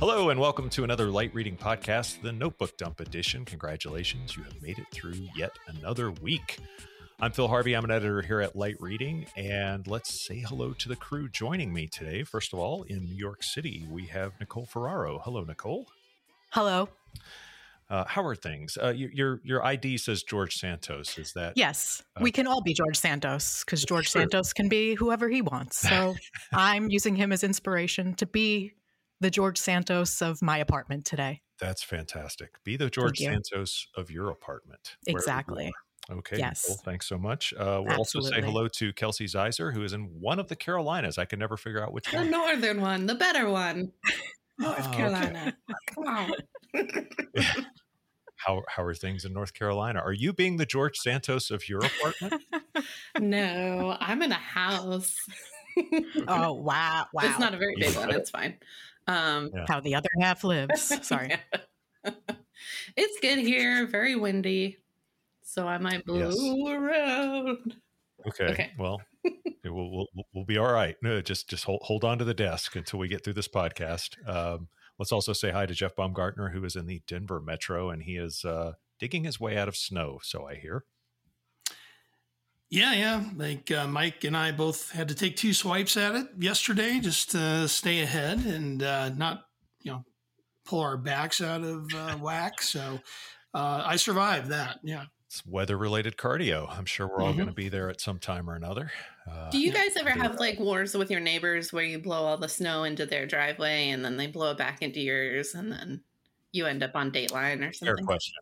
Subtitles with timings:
[0.00, 3.44] Hello, and welcome to another light reading podcast, the Notebook Dump Edition.
[3.44, 6.56] Congratulations, you have made it through yet another week.
[7.20, 7.74] I'm Phil Harvey.
[7.74, 11.70] I'm an editor here at Light Reading, and let's say hello to the crew joining
[11.70, 12.22] me today.
[12.22, 15.18] First of all, in New York City, we have Nicole Ferraro.
[15.18, 15.86] Hello, Nicole.
[16.52, 16.88] Hello.
[17.90, 18.78] Uh, how are things?
[18.82, 21.18] Uh, your, your your ID says George Santos.
[21.18, 22.02] Is that yes?
[22.16, 24.22] Uh, we can all be George Santos because George true.
[24.22, 25.76] Santos can be whoever he wants.
[25.76, 26.14] So
[26.54, 28.72] I'm using him as inspiration to be
[29.20, 31.42] the George Santos of my apartment today.
[31.58, 32.54] That's fantastic.
[32.64, 34.96] Be the George Santos of your apartment.
[35.06, 35.72] Exactly.
[36.10, 36.38] Okay.
[36.38, 36.64] Yes.
[36.68, 37.52] Well, thanks so much.
[37.52, 38.00] Uh, we'll Absolutely.
[38.00, 41.18] also say hello to Kelsey Ziser, who is in one of the Carolinas.
[41.18, 42.26] I can never figure out which the one.
[42.26, 43.92] The northern one, the better one.
[44.58, 45.54] North oh, Carolina.
[45.70, 45.74] Okay.
[45.94, 46.32] Come on.
[48.36, 50.00] how how are things in North Carolina?
[50.00, 52.42] Are you being the George Santos of your apartment?
[53.18, 55.14] no, I'm in a house.
[56.28, 57.22] oh wow, wow!
[57.22, 58.10] It's not a very big one.
[58.10, 58.58] It's fine.
[59.10, 59.64] Um, yeah.
[59.68, 60.92] How the other half lives.
[61.06, 61.34] Sorry.
[62.96, 63.86] it's good here.
[63.86, 64.78] Very windy,
[65.42, 66.68] so I might blow yes.
[66.68, 67.76] around.
[68.28, 68.44] Okay.
[68.44, 68.70] okay.
[68.78, 69.00] Well,
[69.64, 70.96] we'll, we'll, we'll be all right.
[71.02, 74.16] No, just just hold hold on to the desk until we get through this podcast.
[74.28, 74.68] Um,
[74.98, 78.16] let's also say hi to Jeff Baumgartner, who is in the Denver metro, and he
[78.16, 80.20] is uh, digging his way out of snow.
[80.22, 80.84] So I hear.
[82.70, 83.24] Yeah, yeah.
[83.36, 87.32] Like uh, Mike and I both had to take two swipes at it yesterday just
[87.32, 89.46] to stay ahead and uh, not,
[89.82, 90.04] you know,
[90.64, 92.62] pull our backs out of uh, whack.
[92.62, 93.00] So
[93.54, 94.78] uh, I survived that.
[94.84, 95.04] Yeah.
[95.26, 96.68] It's weather related cardio.
[96.76, 97.38] I'm sure we're all mm-hmm.
[97.38, 98.90] going to be there at some time or another.
[99.30, 102.36] Uh, Do you guys ever have like wars with your neighbors where you blow all
[102.36, 106.02] the snow into their driveway and then they blow it back into yours and then
[106.50, 107.96] you end up on Dateline or something?
[107.96, 108.34] Fair question.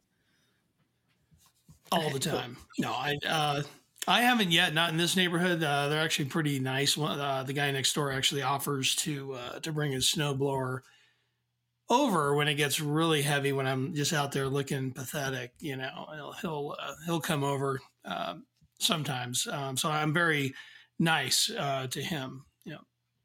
[1.92, 2.56] All the time.
[2.78, 3.62] No, I uh,
[4.08, 4.72] I haven't yet.
[4.72, 5.62] Not in this neighborhood.
[5.62, 6.96] Uh, they're actually pretty nice.
[6.96, 10.80] Uh, the guy next door actually offers to uh, to bring his snowblower
[11.90, 13.52] over when it gets really heavy.
[13.52, 17.80] When I'm just out there looking pathetic, you know, he'll he'll, uh, he'll come over
[18.06, 18.46] um,
[18.80, 19.46] sometimes.
[19.46, 20.54] Um, so I'm very
[20.98, 22.46] nice uh, to him.
[22.64, 22.80] Know.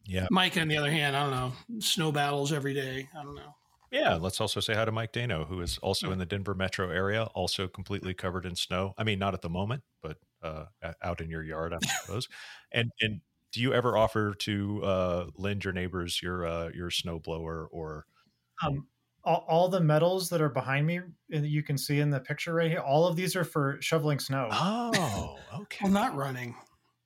[0.06, 0.28] Yeah.
[0.32, 1.80] Mike, on the other hand, I don't know.
[1.80, 3.08] Snow battles every day.
[3.18, 3.56] I don't know.
[3.90, 6.90] Yeah, let's also say hi to Mike Dano, who is also in the Denver metro
[6.90, 8.96] area, also completely covered in snow.
[8.98, 10.66] I mean, not at the moment, but uh,
[11.02, 12.28] out in your yard, I suppose.
[12.72, 13.22] and and
[13.52, 18.06] do you ever offer to uh, lend your neighbors your uh, your snowblower or?
[18.66, 18.88] Um,
[19.26, 21.00] all, all, the medals that are behind me,
[21.30, 22.82] that you can see in the picture right here.
[22.82, 24.50] All of these are for shoveling snow.
[24.52, 25.80] Oh, okay.
[25.84, 26.56] well, not running.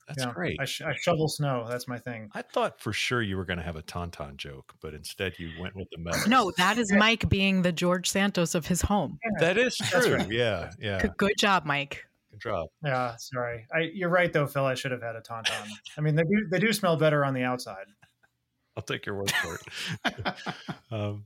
[0.08, 0.58] That's yeah, great.
[0.60, 1.66] I, sh- I, shovel snow.
[1.70, 2.30] That's my thing.
[2.34, 5.52] I thought for sure you were going to have a tauntaun joke, but instead you
[5.60, 6.30] went with the medal.
[6.30, 9.20] No, that is Mike being the George Santos of his home.
[9.24, 9.48] Yeah.
[9.48, 10.16] That is true.
[10.16, 10.32] Right.
[10.32, 11.00] Yeah, yeah.
[11.02, 12.06] Good, good, job, Mike.
[12.42, 12.68] Job.
[12.84, 13.66] Yeah, sorry.
[13.74, 14.66] I, you're right though, Phil.
[14.66, 15.68] I should have had a tauntaun.
[15.98, 17.86] I mean, they do they do smell better on the outside.
[18.78, 19.60] I'll take your word for
[20.06, 20.36] it.
[20.92, 21.26] um,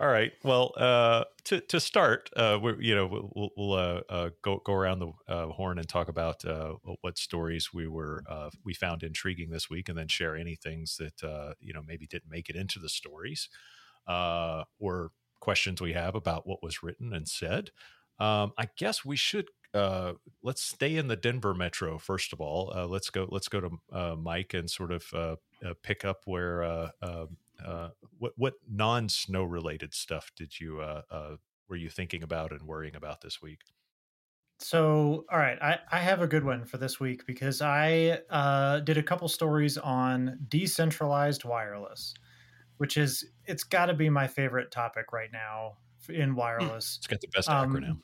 [0.00, 0.32] all right.
[0.44, 4.72] Well, uh, to to start, uh, we you know we'll, we'll uh, uh, go go
[4.72, 9.02] around the uh, horn and talk about uh, what stories we were uh, we found
[9.02, 12.48] intriguing this week, and then share any things that uh, you know maybe didn't make
[12.48, 13.48] it into the stories,
[14.06, 15.10] uh, or
[15.40, 17.70] questions we have about what was written and said.
[18.20, 22.72] Um, I guess we should uh, let's stay in the Denver metro first of all.
[22.74, 23.28] Uh, let's go.
[23.30, 26.62] Let's go to uh, Mike and sort of uh, uh, pick up where
[27.02, 31.36] um, uh, what what non snow related stuff did you uh, uh,
[31.68, 33.60] were you thinking about and worrying about this week?
[34.60, 38.80] So, all right, I, I have a good one for this week because I uh,
[38.80, 42.12] did a couple stories on decentralized wireless,
[42.78, 45.74] which is it's got to be my favorite topic right now
[46.08, 46.36] in hmm.
[46.36, 46.96] wireless.
[46.98, 47.98] It's got the best um, acronym.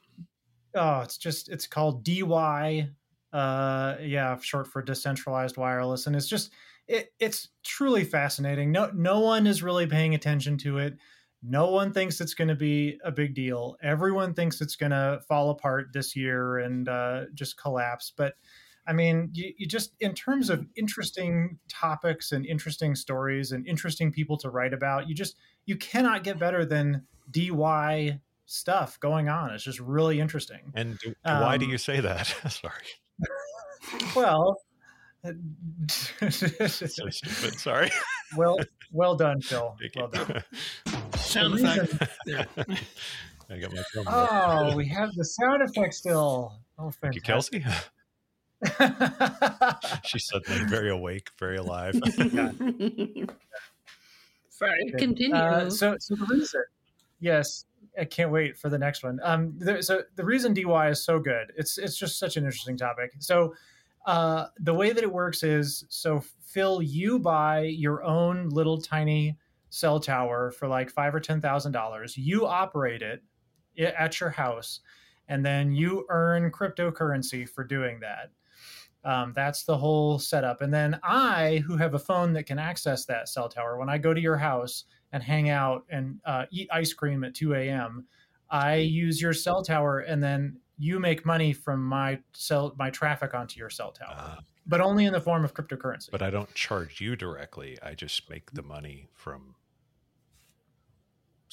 [0.74, 2.90] Oh, it's just it's called DeWi.
[3.32, 6.52] Uh, yeah, short for decentralized wireless, and it's just
[6.86, 8.70] it, it's truly fascinating.
[8.70, 10.96] No, no one is really paying attention to it.
[11.42, 13.76] No one thinks it's going to be a big deal.
[13.82, 18.12] Everyone thinks it's going to fall apart this year and uh, just collapse.
[18.16, 18.34] But
[18.86, 24.10] I mean, you, you, just, in terms of interesting topics and interesting stories and interesting
[24.10, 29.50] people to write about, you just, you cannot get better than DeWi stuff going on.
[29.50, 30.72] It's just really interesting.
[30.74, 32.26] And do, why um, do you say that?
[32.48, 32.72] Sorry.
[34.14, 34.60] well,
[35.88, 37.58] so stupid.
[37.58, 37.90] Sorry.
[38.36, 38.58] well,
[38.92, 39.76] well done, Phil.
[39.96, 40.42] Well done.
[41.16, 42.10] Sound effect.
[43.50, 46.54] I got my Oh, we have the sound effect still.
[46.78, 47.62] Oh, thank you, Kelsey.
[50.04, 51.94] She's suddenly very awake, very alive.
[54.48, 55.34] Sorry, continue.
[55.34, 56.62] Uh, so, so the reason,
[57.20, 57.66] yes,
[57.98, 59.20] I can't wait for the next one.
[59.22, 62.76] Um, the, so the reason DeWi is so good, it's it's just such an interesting
[62.76, 63.12] topic.
[63.18, 63.54] So
[64.06, 69.36] uh, the way that it works is so Phil, you buy your own little tiny
[69.70, 72.16] cell tower for like five or ten thousand dollars.
[72.16, 73.22] You operate it
[73.78, 74.80] at your house,
[75.28, 78.30] and then you earn cryptocurrency for doing that.
[79.04, 80.62] Um, that's the whole setup.
[80.62, 83.98] And then I, who have a phone that can access that cell tower, when I
[83.98, 88.04] go to your house and hang out and uh, eat ice cream at 2 a.m.,
[88.50, 93.32] I use your cell tower, and then you make money from my cell my traffic
[93.32, 96.10] onto your cell tower, uh, but only in the form of cryptocurrency.
[96.10, 97.78] But I don't charge you directly.
[97.80, 99.54] I just make the money from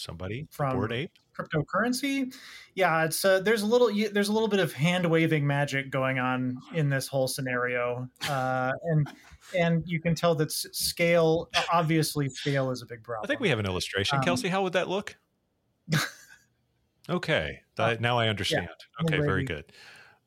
[0.02, 2.34] somebody from Bored Ape cryptocurrency.
[2.76, 6.20] Yeah, it's uh, there's a little there's a little bit of hand waving magic going
[6.20, 9.10] on in this whole scenario, uh, and
[9.58, 13.26] and you can tell that scale obviously scale is a big problem.
[13.26, 14.18] I think we have an illustration.
[14.18, 15.18] Um, Kelsey, how would that look?
[17.10, 18.70] okay, that, now I understand.
[18.70, 19.66] Yeah, okay, very good.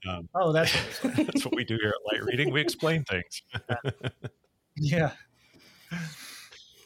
[0.08, 0.72] Um, oh, that's
[1.02, 2.52] that's what we do here at Light Reading.
[2.52, 3.42] We explain things.
[4.76, 5.12] yeah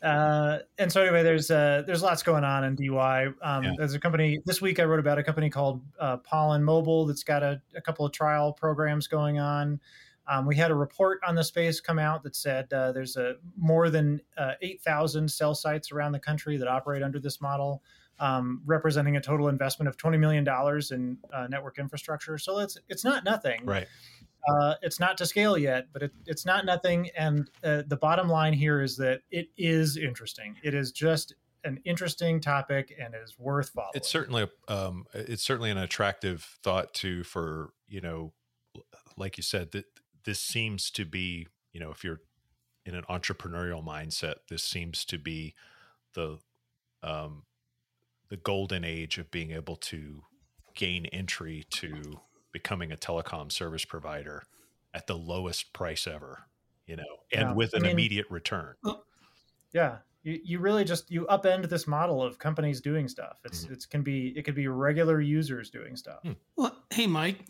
[0.03, 3.35] uh, and so anyway, there's uh, there's lots going on in DeWi.
[3.43, 3.73] Um, yeah.
[3.77, 7.25] There's a company this week I wrote about a company called uh, Pollen Mobile that's
[7.25, 9.81] got a, a, couple of trial programs going on.
[10.29, 13.37] Um, we had a report on the space come out that said uh, there's a
[13.57, 17.83] more than uh, 8,000 cell sites around the country that operate under this model,
[18.21, 22.37] um, representing a total investment of 20 million dollars in uh, network infrastructure.
[22.37, 23.87] So it's it's not nothing, right?
[24.49, 27.11] Uh, it's not to scale yet, but it, it's not nothing.
[27.17, 30.57] And uh, the bottom line here is that it is interesting.
[30.63, 33.93] It is just an interesting topic and is worth following.
[33.95, 38.33] It's certainly um, it's certainly an attractive thought too for you know,
[39.17, 39.85] like you said that
[40.25, 42.21] this seems to be you know if you're
[42.87, 45.55] in an entrepreneurial mindset, this seems to be
[46.15, 46.39] the
[47.03, 47.45] um,
[48.29, 50.23] the golden age of being able to
[50.75, 52.21] gain entry to
[52.53, 54.45] becoming a telecom service provider
[54.95, 56.45] at the lowest price ever,
[56.87, 57.53] you know, and yeah.
[57.55, 58.75] with an I mean, immediate return.
[59.73, 59.99] Yeah.
[60.23, 63.39] You, you really just you upend this model of companies doing stuff.
[63.45, 63.75] It's mm-hmm.
[63.75, 66.21] it can be it could be regular users doing stuff.
[66.23, 66.33] Hmm.
[66.57, 67.45] Well, hey Mike,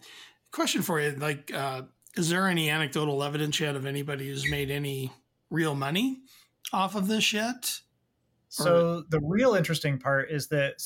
[0.50, 1.12] question for you.
[1.12, 1.82] Like, uh,
[2.16, 5.12] is there any anecdotal evidence yet of anybody who's made any
[5.50, 6.20] real money
[6.72, 7.80] off of this yet?
[8.48, 10.80] So the real interesting part is that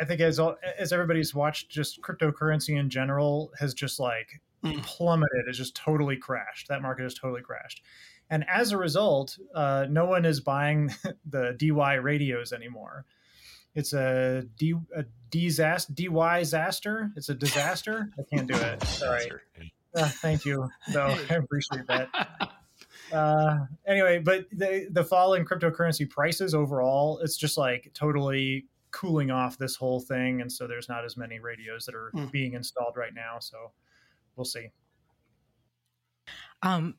[0.00, 0.40] I think as
[0.78, 4.82] as everybody's watched, just cryptocurrency in general has just like mm.
[4.82, 5.44] plummeted.
[5.46, 6.68] It's just totally crashed.
[6.68, 7.82] That market has totally crashed,
[8.30, 10.94] and as a result, uh, no one is buying
[11.28, 13.04] the DeWi radios anymore.
[13.74, 17.12] It's a D a disaster DeWi disaster.
[17.16, 18.10] It's a disaster.
[18.18, 18.82] I can't do it.
[18.86, 19.30] Sorry.
[19.94, 21.16] Uh, thank you, though.
[21.30, 22.08] I appreciate that.
[23.12, 29.30] uh, anyway, but the the fall in cryptocurrency prices overall, it's just like totally cooling
[29.30, 32.30] off this whole thing, and so there's not as many radios that are mm.
[32.30, 33.38] being installed right now.
[33.38, 33.72] So
[34.36, 34.68] we'll see.
[36.62, 36.96] Um,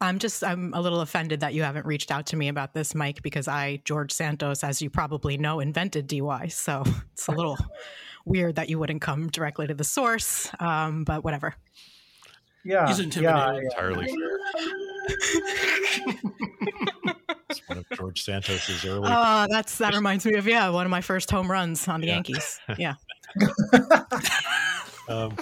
[0.00, 2.94] I'm just I'm a little offended that you haven't reached out to me about this,
[2.94, 6.50] Mike, because I George Santos, as you probably know, invented DeWi.
[6.50, 6.82] So
[7.12, 7.58] it's a little
[8.24, 10.50] weird that you wouldn't come directly to the source.
[10.58, 11.54] Um, but whatever.
[12.64, 13.62] Yeah, he's intimidated.
[13.62, 14.89] Yeah, entirely fair
[17.48, 19.08] it's one of George Santos's early.
[19.10, 22.08] Oh, that's that reminds me of yeah, one of my first home runs on the
[22.08, 22.14] yeah.
[22.14, 22.60] Yankees.
[22.78, 22.94] Yeah.
[25.08, 25.36] um,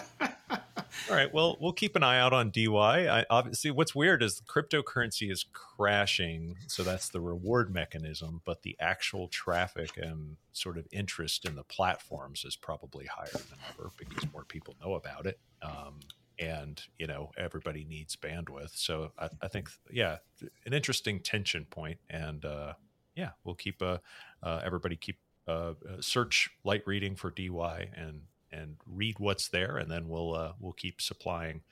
[1.10, 1.32] all right.
[1.32, 3.08] Well, we'll keep an eye out on DeWi.
[3.08, 8.42] I, obviously, what's weird is cryptocurrency is crashing, so that's the reward mechanism.
[8.44, 13.58] But the actual traffic and sort of interest in the platforms is probably higher than
[13.70, 15.38] ever because more people know about it.
[15.62, 16.00] Um,
[16.38, 18.76] and you know everybody needs bandwidth.
[18.76, 20.18] So i, I think yeah
[20.66, 22.74] an interesting tension point and uh,
[23.14, 23.98] yeah we'll keep uh,
[24.42, 29.76] uh, everybody keep uh, uh, search light reading for DeWi and and read what's there
[29.76, 31.62] and then we'll uh, we'll keep supplying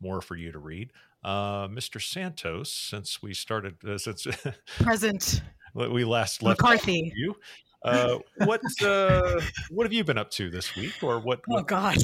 [0.00, 0.92] more for you to read.
[1.24, 4.26] Mr santos since we started since
[4.78, 5.42] present.
[5.74, 7.12] We last left McCarthy.
[7.14, 7.36] you
[7.86, 9.40] uh, what uh,
[9.70, 11.40] what have you been up to this week, or what?
[11.50, 11.96] Oh God,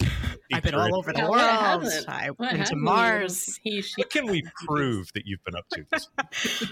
[0.52, 1.88] I've been all over the world.
[2.08, 3.58] I went to Mars.
[3.96, 5.84] what can we prove that you've been up to?
[5.90, 6.08] This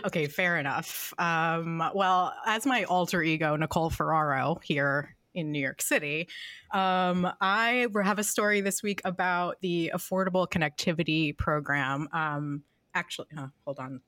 [0.06, 1.12] okay, fair enough.
[1.18, 6.28] Um, well, as my alter ego, Nicole Ferraro here in New York City,
[6.70, 12.08] um, I have a story this week about the Affordable Connectivity Program.
[12.12, 12.62] Um,
[12.94, 14.02] actually, uh, hold on.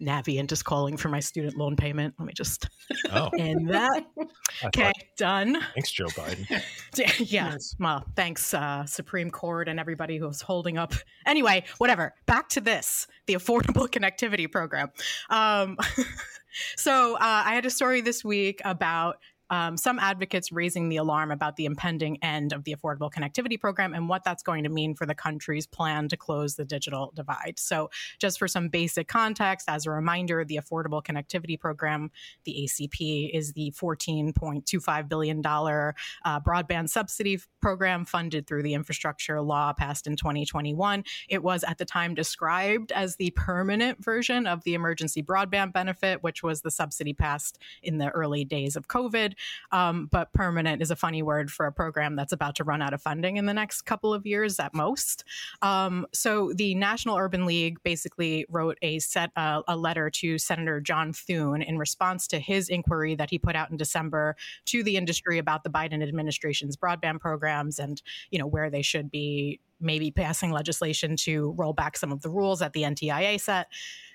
[0.00, 2.14] Navient is calling for my student loan payment.
[2.18, 2.68] Let me just
[3.12, 3.30] oh.
[3.38, 4.04] end that.
[4.64, 5.58] okay, done.
[5.74, 6.46] Thanks, Joe Biden.
[6.96, 7.74] yeah, yes.
[7.78, 10.94] well, thanks, uh, Supreme Court and everybody who's holding up.
[11.26, 12.14] Anyway, whatever.
[12.26, 14.90] Back to this the Affordable Connectivity Program.
[15.30, 15.76] Um,
[16.76, 19.18] so uh, I had a story this week about
[19.50, 23.94] um, some advocates raising the alarm about the impending end of the Affordable Connectivity Program
[23.94, 27.58] and what that's going to mean for the country's plan to close the digital divide.
[27.58, 32.10] So, just for some basic context, as a reminder, the Affordable Connectivity Program,
[32.44, 39.72] the ACP, is the $14.25 billion uh, broadband subsidy program funded through the infrastructure law
[39.72, 41.04] passed in 2021.
[41.28, 46.22] It was at the time described as the permanent version of the emergency broadband benefit,
[46.22, 49.34] which was the subsidy passed in the early days of COVID.
[49.72, 52.94] Um, but permanent is a funny word for a program that's about to run out
[52.94, 55.24] of funding in the next couple of years at most.
[55.62, 60.80] Um, so the National Urban League basically wrote a set uh, a letter to Senator
[60.80, 64.96] John Thune in response to his inquiry that he put out in December to the
[64.96, 70.10] industry about the Biden administration's broadband programs and you know where they should be maybe
[70.10, 73.68] passing legislation to roll back some of the rules that the NTIA set.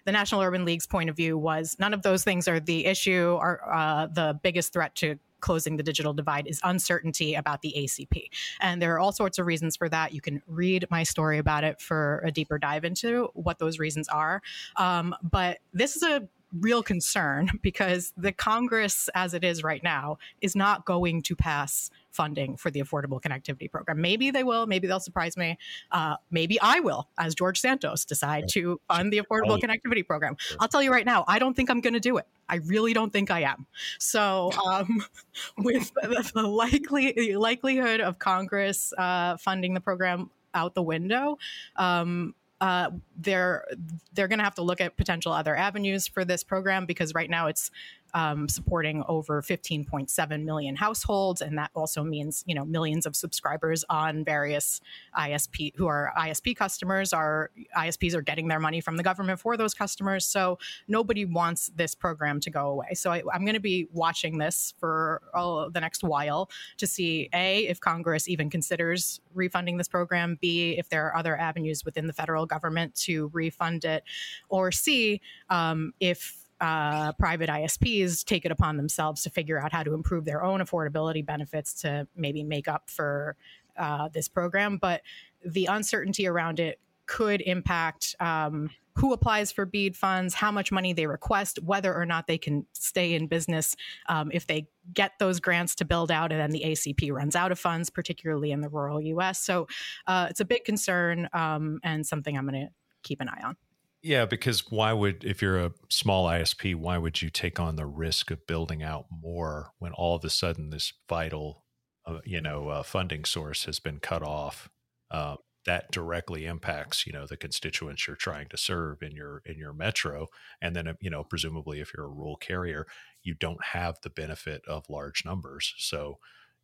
[0.06, 3.38] The National Urban League's point of view was none of those things are the issue.
[3.40, 8.30] Are uh, the biggest threat to closing the digital divide is uncertainty about the ACP.
[8.62, 10.14] And there are all sorts of reasons for that.
[10.14, 14.08] You can read my story about it for a deeper dive into what those reasons
[14.08, 14.42] are.
[14.78, 16.28] Um, but this is a
[16.60, 21.92] real concern because the Congress, as it is right now, is not going to pass
[22.14, 24.00] funding for the Affordable Connectivity Program.
[24.00, 24.68] Maybe they will.
[24.68, 25.58] Maybe they'll surprise me.
[25.92, 30.38] Uh, maybe I will, as George Santos, decide to fund the Affordable Connectivity Program.
[30.60, 32.28] I'll tell you right now, I don't think I'm going to do it.
[32.48, 33.66] I really don't think I am.
[34.00, 35.04] So, um,
[35.58, 41.38] with the likely likelihood of Congress uh, funding the program out the window,
[41.76, 43.66] um, uh, they're
[44.14, 47.30] they're going to have to look at potential other avenues for this program because right
[47.30, 47.72] now it's
[48.14, 53.84] um, supporting over 15.7 million households, and that also means you know millions of subscribers
[53.90, 54.82] on various
[55.18, 57.14] ISP who are ISP customers.
[57.14, 61.72] Our ISPs are getting their money from the government for those customers, so nobody wants
[61.76, 62.94] this program to go away.
[62.94, 67.30] So I, am going to be watching this for all the next while to see
[67.34, 72.08] a if Congress even considers refunding this program, b if there are other avenues within
[72.08, 74.04] the federal government to refund it,
[74.50, 79.84] or c um, if uh, private ISPs take it upon themselves to figure out how
[79.84, 83.36] to improve their own affordability benefits to maybe make up for
[83.78, 84.78] uh, this program.
[84.78, 85.02] But
[85.46, 90.94] the uncertainty around it could impact um, who applies for BEAD funds, how much money
[90.94, 93.76] they request, whether or not they can stay in business
[94.08, 97.52] um, if they get those grants to build out and then the ACP runs out
[97.52, 99.40] of funds, particularly in the rural US.
[99.40, 99.68] So
[100.06, 102.70] uh, it's a big concern um, and something I'm going to
[103.02, 103.58] keep an eye on.
[104.04, 107.86] Yeah, because why would if you're a small ISP, why would you take on the
[107.86, 111.66] risk of building out more when all of a sudden this vital,
[112.06, 114.70] uh, you know, uh, funding source has been cut off?
[115.10, 119.58] Uh, that directly impacts you know the constituents you're trying to serve in your in
[119.58, 120.28] your metro,
[120.62, 122.86] and then you know presumably if you're a rural carrier,
[123.24, 126.18] you don't have the benefit of large numbers, so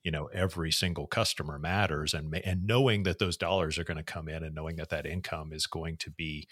[0.04, 4.04] you know every single customer matters and and knowing that those dollars are going to
[4.04, 6.46] come in and knowing that that income is going to be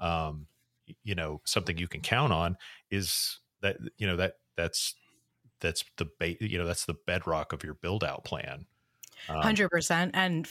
[0.00, 0.46] um,
[1.02, 2.56] you know something you can count on
[2.90, 4.94] is that you know that that's
[5.60, 8.66] that's the ba- you know that's the bedrock of your build out plan
[9.28, 10.10] Hundred um, percent.
[10.14, 10.48] And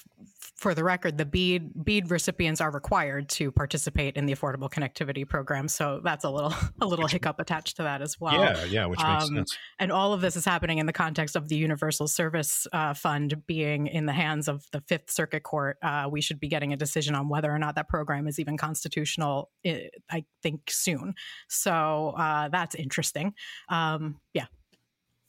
[0.56, 5.28] for the record, the BEAD BEAD recipients are required to participate in the Affordable Connectivity
[5.28, 5.68] Program.
[5.68, 8.34] So that's a little a little hiccup attached to that as well.
[8.34, 9.58] Yeah, yeah, which makes um, sense.
[9.80, 13.46] And all of this is happening in the context of the Universal Service uh, Fund
[13.46, 15.78] being in the hands of the Fifth Circuit Court.
[15.82, 18.56] Uh, we should be getting a decision on whether or not that program is even
[18.58, 19.50] constitutional.
[19.66, 21.16] I think soon.
[21.50, 23.34] So uh, that's interesting.
[23.70, 24.46] Um, yeah,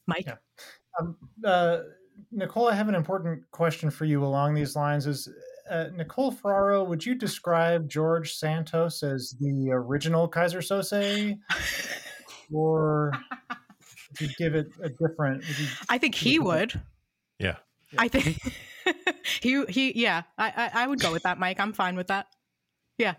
[0.06, 0.26] Mike.
[0.26, 0.36] Yeah.
[1.00, 1.78] Um, uh,
[2.30, 5.06] Nicole, I have an important question for you along these lines.
[5.06, 5.28] Is
[5.70, 11.38] uh, Nicole Ferraro, would you describe George Santos as the original Keyser Söze,
[12.52, 13.12] or
[14.10, 15.44] would you give it a different?
[15.46, 16.80] You, I think he would.
[17.38, 17.56] Yeah.
[17.98, 18.40] I think
[19.40, 20.22] he he yeah.
[20.36, 21.60] I, I, I would go with that, Mike.
[21.60, 22.26] I'm fine with that.
[22.98, 23.14] Yeah.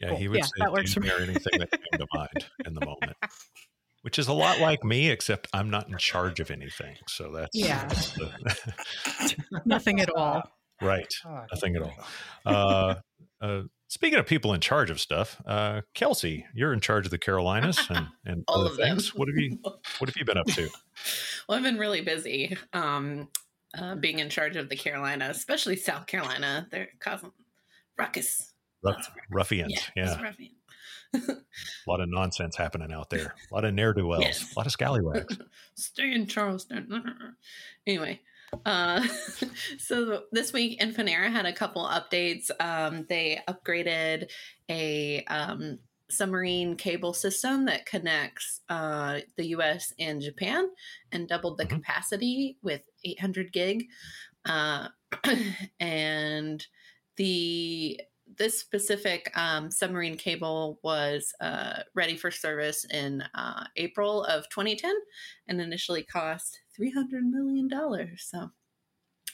[0.00, 0.18] Yeah, cool.
[0.18, 1.10] he would yeah, say that works for me.
[1.10, 3.16] anything that came to mind in the moment
[4.04, 6.96] which is a lot like me, except I'm not in charge of anything.
[7.08, 9.34] So that's yeah, that's the,
[9.64, 10.42] nothing at all.
[10.82, 11.94] Right, oh, nothing at all.
[12.44, 12.94] Uh,
[13.40, 17.18] uh, speaking of people in charge of stuff, uh, Kelsey, you're in charge of the
[17.18, 19.10] Carolinas and, and all other things.
[19.10, 19.18] Them.
[19.18, 19.58] What have you
[19.98, 20.68] What have you been up to?
[21.48, 22.58] well, I've been really busy.
[22.74, 23.28] Um,
[23.76, 27.32] uh, being in charge of the Carolina, especially South Carolina, they're causing
[27.98, 28.52] ruckus.
[28.84, 30.04] Ruff, ruffians, yeah.
[30.04, 30.22] yeah.
[30.22, 30.54] Ruffians
[31.14, 33.34] a lot of nonsense happening out there.
[33.50, 34.24] A lot of ne'er do wells.
[34.24, 34.52] Yes.
[34.54, 35.38] A lot of scallywags.
[35.76, 37.36] Stay in Charleston.
[37.86, 38.20] anyway,
[38.66, 39.06] uh,
[39.78, 42.50] so this week Infinera had a couple updates.
[42.60, 44.30] Um, they upgraded
[44.68, 45.78] a um,
[46.10, 50.68] submarine cable system that connects uh, the US and Japan
[51.12, 51.70] and doubled the Mhm.
[51.70, 53.84] capacity with 800 gig.
[54.44, 54.88] Uh,
[55.80, 56.66] and
[57.16, 64.48] the this specific um, submarine cable was uh, ready for service in uh, April of
[64.50, 64.94] 2010
[65.48, 67.68] and initially cost $300 million.
[68.18, 68.50] So,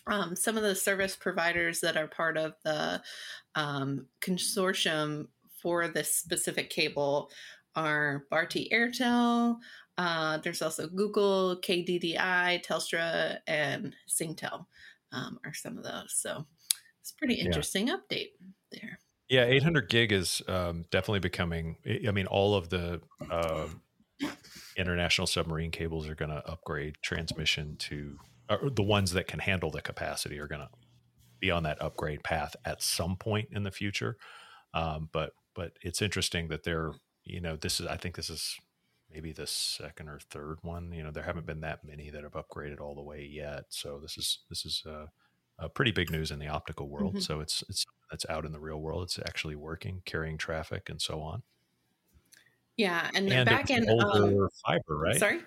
[0.07, 3.03] um, some of the service providers that are part of the
[3.55, 5.29] um, consortium
[5.63, 7.31] for this specific cable
[7.77, 9.59] are Bharti Airtel.
[9.99, 14.67] Uh, there's also Google, KDDI, Telstra, and Singtel
[15.13, 16.15] um, are some of those.
[16.15, 16.47] So
[17.01, 17.45] it's a pretty Yeah.
[17.45, 18.31] interesting update
[18.71, 18.99] there.
[19.29, 21.77] Yeah, 800 gig is um, definitely becoming.
[22.07, 23.01] I mean, all of the
[23.31, 23.69] uh,
[24.77, 28.19] international submarine cables are going to upgrade transmission to
[28.51, 30.69] or the ones that can handle the capacity are going to
[31.39, 34.17] be on that upgrade path at some point in the future.
[34.75, 36.93] Um, but but it's interesting that they're
[37.25, 38.57] you know this is I think this is
[39.13, 40.93] maybe the second or third one.
[40.93, 43.65] You know, there haven't been that many that have upgraded all the way yet.
[43.71, 45.07] So this is this is uh,
[45.59, 47.17] uh, pretty big news in the optical world.
[47.17, 47.23] Mhm.
[47.23, 49.05] So it's it's that's out in the real world.
[49.05, 51.43] It's actually working, carrying traffic, and so on.
[52.77, 55.17] Yeah, and, And back in an Um, older fiber, right?
[55.19, 55.41] Sorry.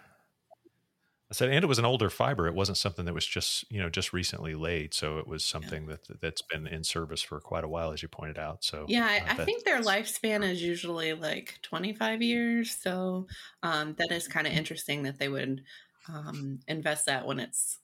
[1.32, 2.48] I said, and it was an older fiber.
[2.48, 4.94] It wasn't something that was just you know just recently laid.
[4.94, 8.08] So it was something that that's been in service for quite a while, as you
[8.08, 8.64] pointed out.
[8.64, 12.72] So Yeah, uh, I, I that- think their lifespan is usually like 25 years.
[12.76, 13.28] So
[13.64, 15.64] um, that is kind of interesting that they would
[16.08, 17.80] um, invest that when it's,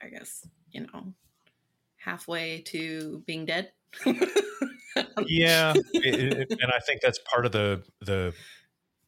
[0.00, 1.14] I guess, you know,
[1.96, 3.72] halfway to being dead.
[5.26, 8.32] Yeah it- it- and i think that's part of the the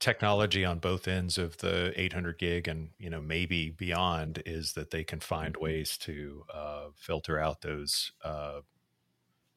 [0.00, 4.91] technology on both ends of the 800 gig and you know maybe beyond is that
[4.91, 8.61] they can find ways to uh, filter out those uh,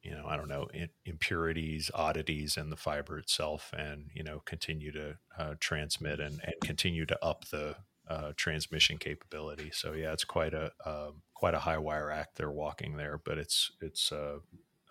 [0.01, 0.67] you know i don't know
[1.05, 6.53] impurities oddities in the fiber itself and you know continue to uh, transmit and, and
[6.63, 7.75] continue to up the
[8.09, 9.69] uh, transmission capability.
[9.73, 13.37] So yeah it's quite a um, quite a high wire act they're walking there but
[13.37, 14.37] it's it's uh,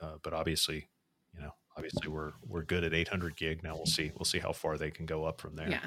[0.01, 0.89] uh, but obviously
[1.35, 4.53] you know obviously we're we're good at 800 gig now we'll see we'll see how
[4.53, 5.87] far they can go up from there Yeah.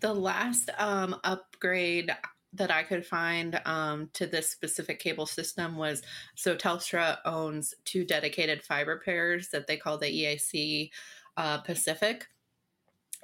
[0.00, 2.14] The last um, upgrade
[2.56, 6.02] that I could find um, to this specific cable system was
[6.34, 10.90] so Telstra owns two dedicated fiber pairs that they call the EAC
[11.36, 12.26] uh, Pacific.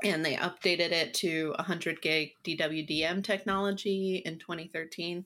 [0.05, 5.25] And they updated it to 100 gig DWDM technology in 2013.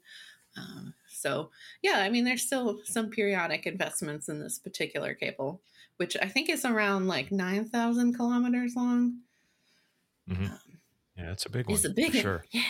[0.59, 0.94] Um,
[1.27, 1.51] so,
[1.83, 5.61] yeah, I mean, there's still some periodic investments in this particular cable,
[5.97, 9.21] which I think is around like 9,000 kilometers long.
[10.31, 10.51] Mhm.
[10.51, 10.59] Um,
[11.17, 12.23] yeah it's a big one it's a big one.
[12.23, 12.62] sure Yeah.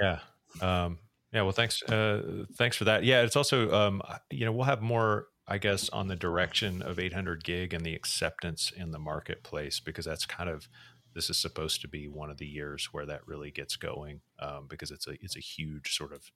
[0.00, 0.18] yeah
[0.60, 0.98] um
[1.32, 4.82] yeah well thanks uh thanks for that yeah it's also um you know we'll have
[4.82, 9.80] more i guess on the direction of 800 gig and the acceptance in the marketplace
[9.80, 10.68] because that's kind of
[11.14, 14.66] this is supposed to be one of the years where that really gets going um,
[14.68, 16.30] because it's a it's a huge sort of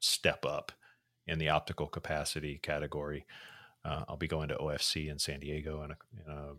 [0.00, 0.72] step up
[1.28, 3.26] in the optical capacity category
[3.84, 6.52] uh, i'll be going to ofc in san diego in a, in a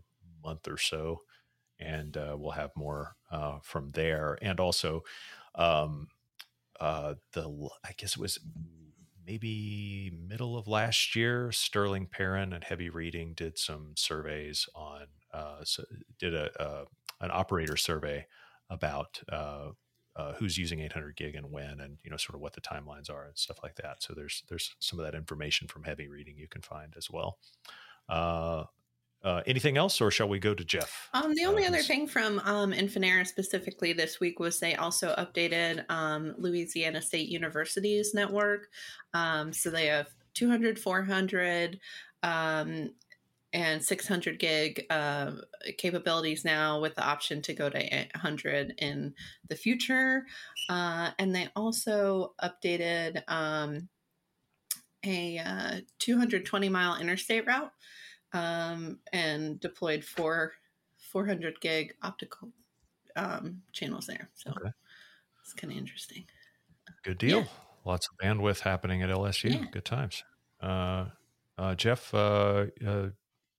[0.44, 1.22] month or so
[1.80, 4.38] and uh, we'll have more uh, from there.
[4.42, 5.04] And also,
[5.56, 6.08] um,
[6.80, 8.40] uh, the I guess it was
[9.26, 15.64] maybe middle of last year, Sterling Perrin and Heavy Reading did some surveys on uh,
[15.64, 15.84] so
[16.18, 16.86] did a uh,
[17.22, 18.26] an operator survey
[18.70, 19.22] about.
[20.20, 22.62] Uh, uh, who's using 800 gig and when, and you know, sort of what the
[22.62, 24.04] timelines are and stuff like that.
[24.04, 27.38] So there's there's some of that information from heavy reading you can find as well.
[28.10, 28.66] Uh,
[29.24, 31.10] uh, anything else, or shall we go to Jeff?
[31.14, 35.14] Um, the only Uh, other thing from um, Infinera specifically this week was they also
[35.16, 38.68] updated um, Louisiana State University's network.
[39.14, 41.80] Um, so they have 200, 400,
[42.24, 42.94] um,
[43.52, 45.32] and 600 gig uh,
[45.78, 49.14] capabilities now with the option to go to 800 in
[49.48, 50.26] the future.
[50.70, 53.90] Uh, and they also updated um,
[55.04, 57.72] a uh, 220 mile interstate route
[58.34, 60.54] um, and deployed four
[61.12, 62.50] 400 gig optical
[63.16, 64.30] um, channels there.
[64.36, 64.70] So Okay.
[65.42, 66.26] it's kind of interesting.
[67.04, 67.40] Good deal.
[67.40, 67.46] Yeah.
[67.86, 69.52] Lots of bandwidth happening at LSU.
[69.52, 69.66] Yeah.
[69.72, 70.24] Good times.
[70.62, 71.06] Uh,
[71.58, 73.08] uh, Jeff, uh, uh,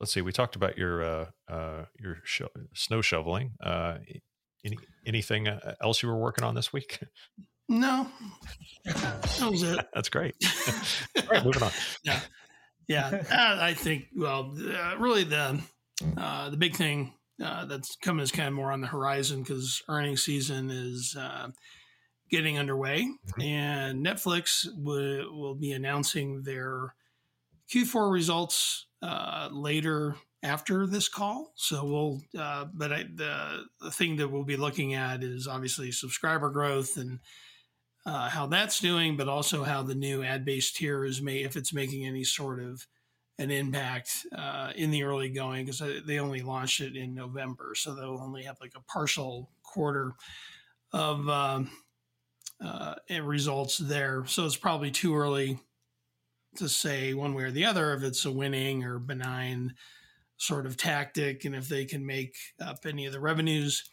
[0.00, 0.22] let's see.
[0.22, 3.52] We talked about your uh, uh, your sho- snow shoveling.
[3.62, 3.98] Uh,
[4.64, 6.98] any anything uh, else you were working on this week?
[7.68, 8.08] No,
[8.84, 9.86] that was it.
[9.94, 10.34] That's great.
[11.16, 11.70] All right, moving on.
[12.88, 14.06] Yeah, uh, I think.
[14.16, 15.60] Well, uh, really the
[16.16, 19.82] uh, the big thing uh, that's coming is kind of more on the horizon because
[19.88, 21.48] earnings season is uh,
[22.30, 23.06] getting underway,
[23.38, 23.44] Mhm.
[23.44, 26.94] and Netflix w- will be announcing their
[27.72, 31.52] Q4 results uh, later after this call.
[31.56, 35.92] So we'll, uh, but I, the the thing that we'll be looking at is obviously
[35.92, 37.20] subscriber growth and
[38.06, 41.56] uh, how that's doing, but also how the new ad based tier is may if
[41.56, 42.87] it's making any sort of
[43.38, 47.94] an impact uh, in the early going because they only launched it in November, so
[47.94, 50.12] they'll only have like a partial quarter
[50.92, 51.70] of um,
[52.62, 54.24] uh, results there.
[54.26, 55.59] So it's probably too early
[56.56, 59.74] to say one way or the other if it's a winning or benign
[60.36, 63.88] sort of tactic, and if they can make up any of the revenues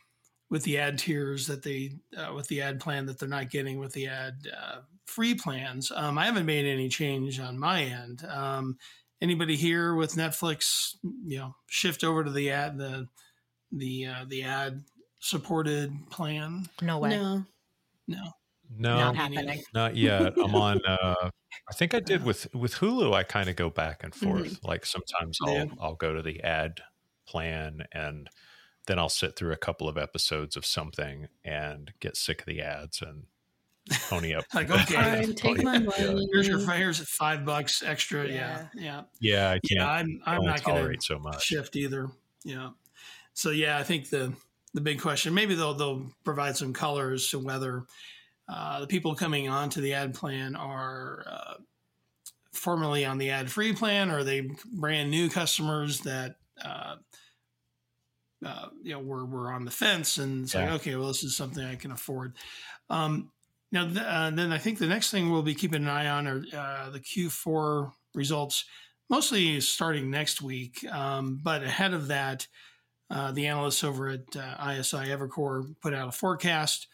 [0.50, 3.80] with the ad tiers that they uh, with the ad plan that they're not getting
[3.80, 5.92] with the ad uh, free plans.
[5.94, 8.24] Um, I haven't made any change on my end.
[8.26, 8.78] Um,
[9.22, 13.08] anybody here with Netflix, you know, shift over to the ad the
[13.72, 14.84] the uh, the ad
[15.20, 16.68] supported plan?
[16.82, 17.10] No way.
[17.10, 17.46] No.
[18.08, 18.32] No.
[18.76, 19.64] No, Not happening.
[19.74, 20.34] not yet.
[20.38, 20.82] I'm on.
[20.86, 21.30] Uh,
[21.70, 23.14] I think I did with with Hulu.
[23.14, 24.60] I kind of go back and forth.
[24.64, 25.66] Like sometimes I'll Yeah.
[25.80, 26.82] I'll go to the ad
[27.28, 28.30] plan and
[28.88, 32.62] then I'll sit through a couple of episodes of something and get sick of the
[32.62, 33.24] ads and
[34.10, 34.46] pony up.
[34.54, 35.24] Like, okay.
[35.26, 35.80] Fine, take my Yeah.
[35.80, 36.28] money.
[36.34, 38.28] Here's your here's five bucks extra.
[38.28, 38.68] Yeah.
[38.76, 38.82] Yeah.
[38.82, 39.02] Yeah.
[39.20, 39.64] Yeah, I can't.
[39.72, 39.90] Yeah.
[39.92, 41.44] I'm I'm not going to tolerate so much.
[41.44, 42.08] shift either.
[42.44, 42.70] Yeah.
[43.34, 44.34] So yeah, I think the
[44.74, 47.84] the big question maybe they'll they'll provide some colors to whether
[48.50, 51.54] uh, the people coming onto the ad plan are uh,
[52.54, 56.96] formerly on the ad free plan or are they brand new customers that uh,
[58.46, 61.36] uh, you know were were on the fence and it's like okay well this is
[61.36, 62.36] something I can afford.
[62.90, 63.32] Um,
[63.72, 66.28] now th- uh, then I think the next thing we'll be keeping an eye on
[66.28, 68.66] are uh, the Q4 results
[69.10, 70.86] mostly starting next week.
[70.92, 72.48] Um, but ahead of that,
[73.10, 76.88] uh, the analysts over at uh, ISI Evercore put out a forecast.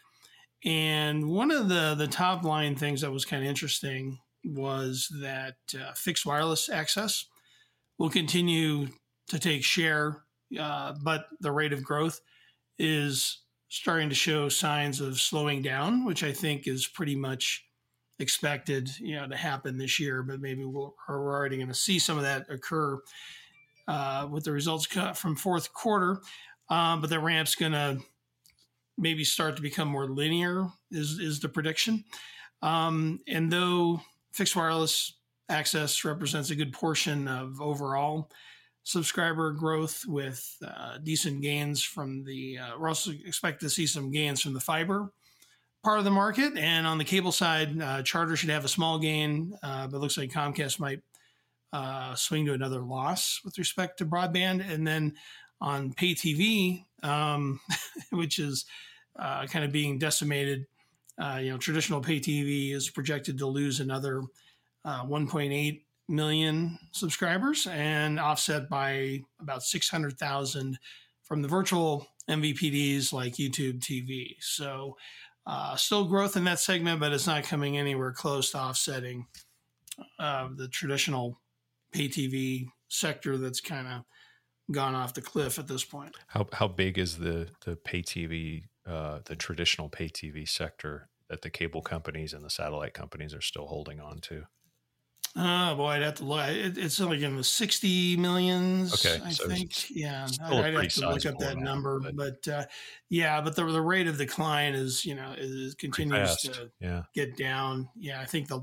[0.64, 5.56] And one of the, the top line things that was kind of interesting was that
[5.74, 7.26] uh, fixed wireless access
[7.98, 8.88] will continue
[9.28, 10.24] to take share,
[10.58, 12.20] uh, but the rate of growth
[12.78, 17.66] is starting to show signs of slowing down, which I think is pretty much
[18.18, 20.22] expected, you know, to happen this year.
[20.22, 23.00] But maybe we'll, we're already going to see some of that occur
[23.88, 26.20] uh, with the results cut from fourth quarter.
[26.70, 27.98] Um, but the ramp's going to
[28.96, 32.04] maybe start to become more linear, is is the prediction.
[32.62, 34.00] Um, and though
[34.32, 35.14] fixed wireless
[35.48, 38.30] access represents a good portion of overall
[38.84, 44.10] subscriber growth with uh, decent gains from the, uh, we're also expect to see some
[44.10, 45.10] gains from the fiber
[45.82, 46.56] part of the market.
[46.56, 50.18] And on the cable side, uh, Charter should have a small gain, uh, but looks
[50.18, 51.00] like Comcast might
[51.72, 54.70] uh, swing to another loss with respect to broadband.
[54.70, 55.14] And then
[55.60, 57.60] on pay TV, um,
[58.10, 58.64] which is
[59.18, 60.66] uh, kind of being decimated,
[61.20, 64.22] uh, you know, traditional pay TV is projected to lose another
[64.84, 70.78] uh, 1.8 million subscribers and offset by about 600,000
[71.22, 74.36] from the virtual MVPDs like YouTube TV.
[74.40, 74.96] So,
[75.46, 79.26] uh, still growth in that segment, but it's not coming anywhere close to offsetting
[80.18, 81.40] uh, the traditional
[81.92, 84.02] pay TV sector that's kind of
[84.72, 86.14] gone off the cliff at this point.
[86.28, 91.42] How how big is the the pay TV, uh, the traditional pay TV sector that
[91.42, 94.44] the cable companies and the satellite companies are still holding on to?
[95.36, 96.48] Oh boy, I'd have to look.
[96.48, 98.94] It, it's like in the sixty millions.
[98.94, 99.90] Okay, I so think.
[99.90, 102.64] Yeah, I'd, have to look up that amount, number, but- but uh,
[103.08, 107.02] yeah, but the the rate of decline is you know is continues to Yeah.
[107.14, 107.88] get down.
[107.96, 108.60] Yeah, I think the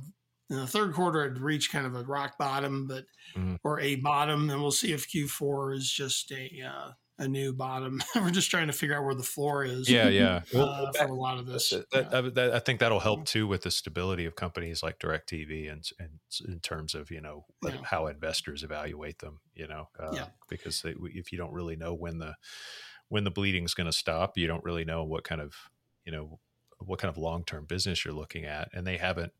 [0.51, 3.57] in the third quarter it reached kind of a rock bottom, but Mhm.
[3.63, 8.01] or a bottom, and we'll see if Q4 is just a uh, a new bottom.
[8.15, 9.87] We're just trying to figure out where the floor is.
[9.89, 10.41] Yeah, yeah.
[10.53, 11.69] Well, uh, for a lot of this.
[11.69, 12.01] that, Yeah.
[12.21, 15.87] that, that- I think that'll help too with the stability of companies like DirecTV and,
[15.99, 17.77] and in terms of you know Yeah.
[17.83, 19.39] how investors evaluate them.
[19.55, 20.27] You know, uh, Yeah.
[20.49, 22.35] because they, if you don't really know when the
[23.09, 25.53] when the bleeding's going to stop, you don't really know what kind of
[26.05, 26.39] you know
[26.79, 29.31] what kind of long term business you're looking at, and they haven't.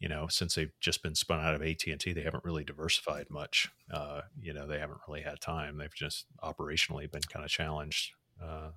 [0.00, 2.62] You know, since they've just been spun out of AT and T, they haven't really
[2.64, 3.68] diversified much.
[3.92, 5.76] Uh, you know, they haven't really had time.
[5.78, 8.12] They've just operationally been kind of challenged.
[8.40, 8.70] Uh,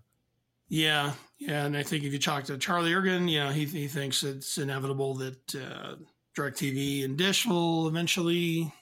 [0.68, 3.88] Yeah, yeah, and I think if you talk to Charlie Ergen, you know, he he
[3.88, 5.96] thinks it's inevitable that uh,
[6.36, 8.74] Directv and Dish will eventually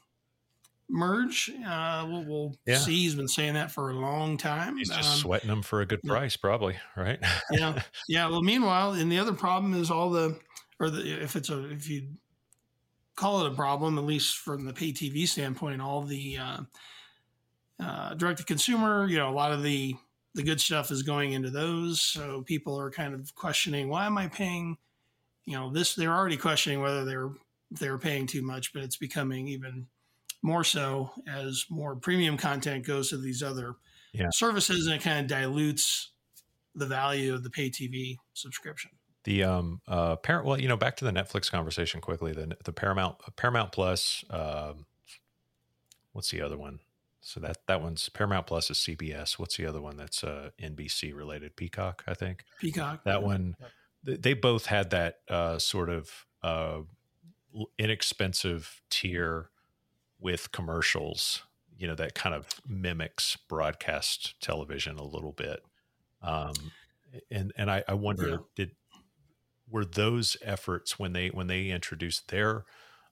[0.90, 1.52] merge.
[1.66, 2.78] Uh, we'll, we'll Yeah.
[2.78, 2.96] see.
[3.04, 4.78] He's been saying that for a long time.
[4.78, 6.12] he's just Um, sweating them for a good yeah.
[6.14, 7.20] price, probably, right?
[7.52, 8.28] yeah, yeah.
[8.30, 10.40] Well, meanwhile, and the other problem is all the,
[10.80, 12.10] or the if it's a if you
[13.20, 16.62] call it a problem, at least from the pay TV standpoint, all the uh,
[17.78, 19.96] uh, direct to consumer, you know, a lot of the
[20.36, 22.00] the good stuff is going into those.
[22.02, 24.78] So people are kind of questioning, why am I paying?
[25.46, 27.32] You know, this they're already questioning whether they're
[27.72, 29.88] they're paying too much, but it's becoming even
[30.42, 33.76] more so as more premium content goes to these other
[34.14, 34.30] Yeah.
[34.32, 36.14] services, and it kind of dilutes
[36.74, 38.92] the value of the pay TV subscription.
[39.30, 42.34] The um uh parent well, you know, back to the Netflix conversation quickly.
[42.34, 44.88] The the Paramount Paramount Plus, um,
[46.14, 46.80] what's the other one?
[47.22, 49.38] So that that one's Paramount Plus is CBS.
[49.38, 51.56] What's the other one that's uh NBC related?
[51.56, 52.44] Peacock, I think.
[52.60, 53.04] Peacock.
[53.04, 53.56] That one,
[54.04, 56.80] th- they both had that uh, sort of uh,
[57.78, 59.52] inexpensive tier
[60.20, 61.44] with commercials.
[61.78, 65.60] You know that kind of mimics broadcast television a little bit.
[66.24, 66.54] Um,
[67.30, 68.38] and and I, I wonder Yeah.
[68.56, 68.72] did
[69.70, 72.66] were those efforts when they when they introduced their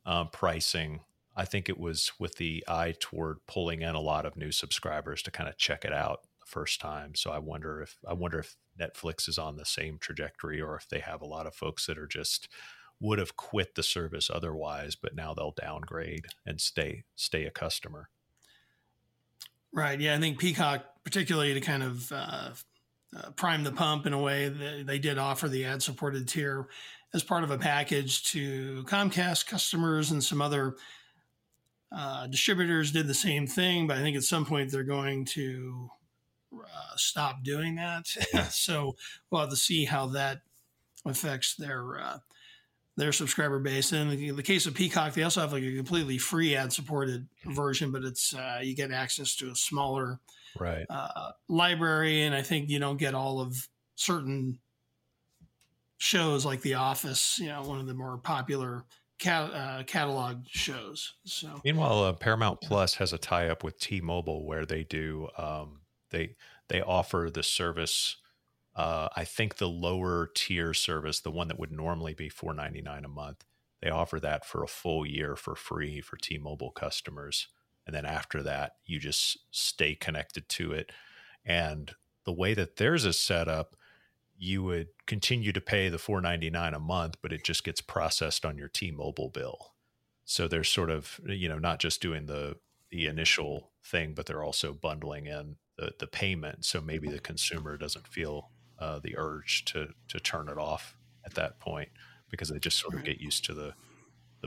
[0.06, 1.02] um, pricing
[1.38, 5.22] I think it was with the eye toward pulling in a lot of new subscribers
[5.22, 7.14] to kind of check it out the first time.
[7.14, 10.90] So I wonder if I wonder if Netflix is on the same trajectory or if
[10.90, 12.50] they have a lot of folks that are just
[13.00, 18.10] would have quit the service otherwise, but now they'll downgrade and stay stay a customer.
[19.72, 20.00] Right.
[20.00, 22.50] Yeah, I think Peacock, particularly to kind of uh,
[23.16, 26.68] uh, prime the pump in a way, they, they did offer the ad supported tier
[27.14, 30.76] as part of a package to Comcast customers and some other
[31.96, 33.88] uh, distributors did the same thing.
[33.88, 35.90] But I think at some point they're going to
[36.54, 38.08] uh, stop doing that.
[38.50, 38.96] so
[39.30, 40.42] we'll have to see how that
[41.06, 42.00] affects their.
[42.00, 42.18] Uh,
[42.98, 43.92] their subscriber base.
[43.92, 46.74] And in the, the case of Peacock, they also have like a completely free ad
[46.74, 50.20] supported version, but it's uh, you get access to a smaller
[50.60, 50.86] Right.
[50.90, 54.60] uh, library, and I think you don't get all of certain
[55.98, 58.86] shows like The Office, you know, one of the more popular
[59.20, 61.14] cat, uh, catalog shows.
[61.26, 65.82] So Meanwhile, uh, Paramount Plus has a tie up with T-Mobile where they do um,
[66.12, 66.36] they
[66.70, 68.18] they offer the service.
[68.76, 72.82] Uh, I think the lower tier service, the one that would normally be four ninety
[72.82, 73.44] nine a month,
[73.82, 77.48] they offer that for a full year for free for T-Mobile customers,
[77.88, 80.92] and then after that, you just stay connected to it.
[81.46, 81.96] And
[82.26, 83.78] the way that theirs is set up,
[84.38, 87.82] you would continue to pay the four ninety nine a month, but it just gets
[87.82, 89.74] processed on your T-Mobile bill.
[90.26, 92.58] So they're sort of you know not just doing the
[92.92, 96.66] the initial thing, but they're also bundling in the the payment.
[96.66, 100.96] So maybe the consumer doesn't feel uh, the urge to to turn it off
[101.26, 101.90] at that point
[102.30, 103.74] because they just sort of get used to the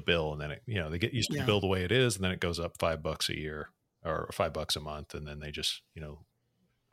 [0.01, 1.43] the bill, and then it, you know they get used to Yeah.
[1.43, 3.71] the bill the way it is, and then it goes up five bucks a year
[4.05, 6.25] or five bucks a month, and then they just you know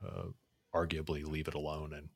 [0.06, 0.28] uh,
[0.76, 2.10] arguably leave it alone and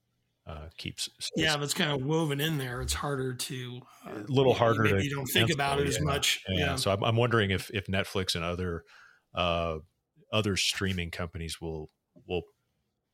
[0.47, 4.53] uh, keeps yeah, that's kind of woven in there, it's harder to uh, a little
[4.53, 6.03] harder Maybe to you don't think about it as yeah.
[6.03, 6.41] much.
[6.49, 6.59] Yeah.
[6.59, 6.75] Yeah.
[6.75, 8.83] So I'm, I'm wondering if if Netflix and other
[9.35, 9.77] uh,
[10.33, 11.89] other streaming companies will
[12.27, 12.41] will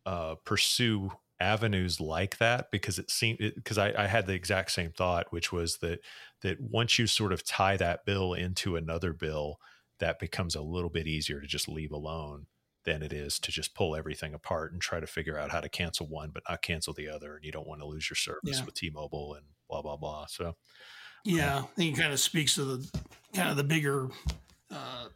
[0.05, 4.91] uh, pursue avenues like that because it seemed because I, I had the exact same
[4.91, 5.99] thought, which was that
[6.41, 9.59] that once you sort of tie that bill into another bill,
[9.99, 12.47] that becomes a little bit easier to just leave alone
[12.85, 15.67] than it is to just pull everything apart and try to figure out how to
[15.67, 18.59] cancel one but not cancel the other and you don't want to lose your service
[18.59, 18.63] Yeah.
[18.65, 20.55] with T-Mobile and blah blah blah so
[21.25, 22.89] Yeah, I think it kind of speaks to the
[23.33, 24.07] kind of the bigger
[24.71, 25.07] uh,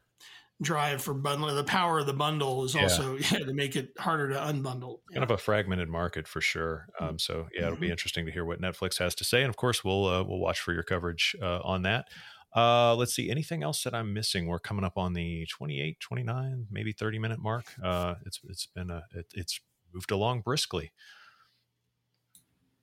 [0.62, 1.56] drive for bundling.
[1.56, 5.00] The power of the bundle is also yeah, to make it harder to unbundle.
[5.12, 6.88] kind of a fragmented market for sure.
[7.00, 9.58] Um, so yeah, it'll be interesting to hear what Netflix has to say, and of
[9.58, 12.08] course, we'll uh, we'll watch for your coverage uh, on that.
[12.56, 14.48] Uh, let's see, anything else that I'm missing?
[14.48, 17.66] We're coming up on the 28, 29, maybe 30 minute mark.
[17.82, 19.60] Uh, it's it's been a it, it's
[19.94, 20.92] moved along briskly.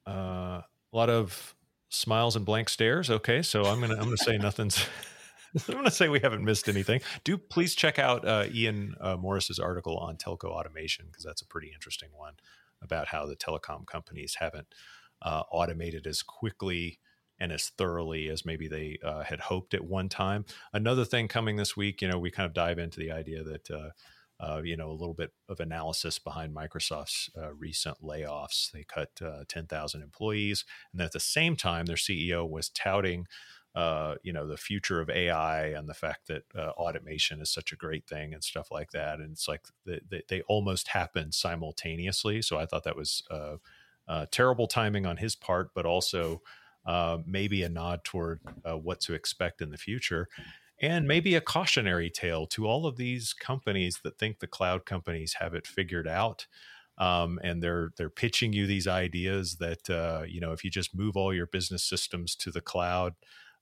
[0.06, 0.62] Uh,
[0.92, 1.54] a lot of
[1.90, 3.10] smiles and blank stares.
[3.10, 4.84] Okay, so I'm gonna I'm gonna say nothing's.
[5.54, 7.00] I'm going to say we haven't missed anything.
[7.24, 11.46] Do please check out uh, Ian uh, Morris's article on telco automation because that's a
[11.46, 12.34] pretty interesting one
[12.82, 14.74] about how the telecom companies haven't
[15.22, 16.98] uh, automated as quickly
[17.40, 20.44] and as thoroughly as maybe they uh, had hoped at one time.
[20.72, 23.70] Another thing coming this week, you know, we kind of dive into the idea that.
[23.70, 23.90] Uh,
[24.40, 28.70] uh, you know, a little bit of analysis behind Microsoft's uh, recent layoffs.
[28.70, 30.64] They cut uh, 10,000 employees.
[30.92, 33.26] And at the same time, their CEO was touting
[33.78, 37.70] uh, you know the future of AI and the fact that uh, automation is such
[37.70, 39.20] a great thing and stuff like that.
[39.20, 42.42] And it's like they, they, they almost happen simultaneously.
[42.42, 43.58] So I thought that was uh,
[44.08, 46.42] uh, terrible timing on his part, but also
[46.86, 50.26] uh, maybe a nod toward what to expect in the future.
[50.82, 55.34] And maybe a cautionary tale to all of these companies that think the cloud companies
[55.34, 56.48] have it figured out.
[56.96, 61.16] Um, and they're they're pitching you these ideas that you know if you just move
[61.16, 63.14] all your business systems to the cloud,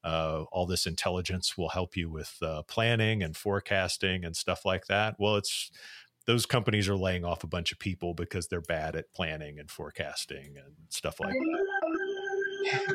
[0.05, 4.87] uh, all this intelligence will help you with uh, planning and forecasting and stuff like
[4.87, 5.17] that.
[5.19, 5.71] Well, it's
[6.27, 9.71] those companies are laying off a bunch of people because they're bad at planning and
[9.71, 12.95] forecasting and stuff like that.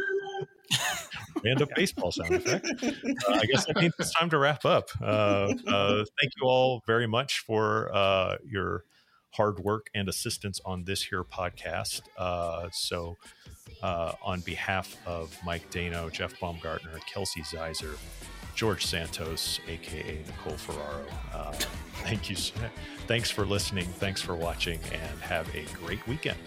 [1.45, 2.67] Random baseball sound effect.
[2.83, 4.89] Uh, I guess that means it's time to wrap up.
[5.01, 8.83] Uh, uh, thank you all very much for uh, your
[9.31, 12.01] hard work and assistance on this here podcast.
[12.17, 13.17] Uh, so,
[13.81, 17.97] uh, on behalf of Mike Dano, Jeff Baumgartner, Kelsey Ziser,
[18.55, 21.51] George Santos, aka Nicole Ferraro, uh,
[22.03, 22.35] thank you.
[23.07, 23.85] Thanks for listening.
[23.85, 26.37] Thanks for watching, and have a great weekend.